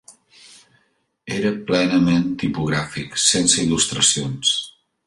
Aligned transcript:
Era 1.35 1.51
plenament 1.69 2.27
tipogràfic, 2.45 3.17
sense 3.27 3.65
il·lustracions. 3.69 4.61